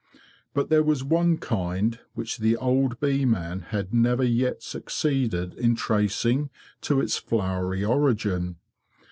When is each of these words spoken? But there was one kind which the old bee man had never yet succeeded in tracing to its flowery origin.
But 0.55 0.69
there 0.71 0.81
was 0.81 1.03
one 1.03 1.37
kind 1.37 1.99
which 2.15 2.39
the 2.39 2.57
old 2.57 2.99
bee 2.99 3.23
man 3.23 3.59
had 3.59 3.93
never 3.93 4.23
yet 4.23 4.63
succeeded 4.63 5.53
in 5.53 5.75
tracing 5.75 6.49
to 6.81 6.99
its 6.99 7.17
flowery 7.17 7.85
origin. 7.85 8.55